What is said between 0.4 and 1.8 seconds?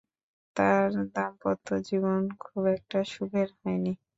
তার দাম্পত্য